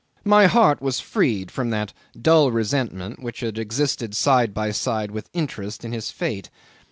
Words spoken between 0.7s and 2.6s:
was freed from that dull